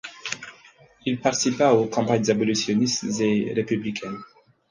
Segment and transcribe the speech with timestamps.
[1.05, 4.17] Il participa aux campagnes abolitionnistes et républicaines.